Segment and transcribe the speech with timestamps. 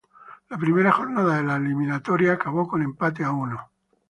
[0.49, 3.69] La primera jornada de la eliminatoria, acabó con empate a uno.